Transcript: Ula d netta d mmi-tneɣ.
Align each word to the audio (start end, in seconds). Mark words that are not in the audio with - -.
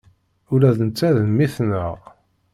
Ula 0.53 0.69
d 0.77 0.79
netta 0.87 1.09
d 1.15 1.17
mmi-tneɣ. 1.29 1.91